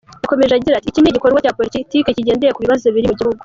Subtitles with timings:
[0.23, 3.39] Yakomeje agira ati ‘‘Iki ni igikorwa cya politiki kigendeye ku bibazo biri mu gihugu.